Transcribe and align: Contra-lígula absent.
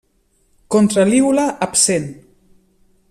Contra-lígula 0.75 1.45
absent. 1.67 2.11